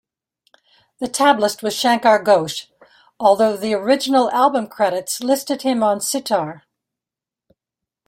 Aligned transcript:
The 0.97 1.05
tablist 1.05 1.61
was 1.61 1.75
Shankar 1.75 2.23
Ghosh, 2.23 2.65
although 3.19 3.55
the 3.55 3.75
original 3.75 4.31
album 4.31 4.65
credits 4.65 5.21
listed 5.21 5.61
him 5.61 5.83
on 5.83 6.01
sitar. 6.01 6.63